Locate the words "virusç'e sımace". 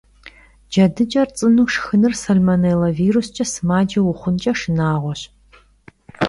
2.97-3.99